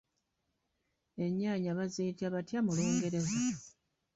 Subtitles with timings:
[1.25, 3.37] Ennyaanya baziyita batya mu lungereza?